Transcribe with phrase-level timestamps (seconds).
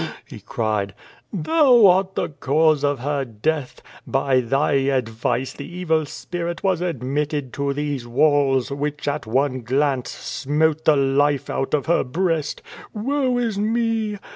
[0.01, 0.95] "Eheu!'^ he cried.
[1.31, 3.83] "Thou art the cause of her death.
[4.07, 10.09] By thy advice the evil spirit was admitted to these walls, which at one glance
[10.09, 12.63] smote the life out of her breast.
[12.95, 14.17] Woe is me!